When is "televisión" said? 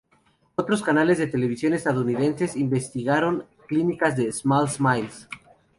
1.27-1.73